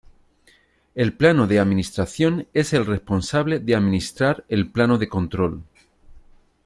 [0.95, 5.61] El plano de Administración es el responsable de administrar el plano de control.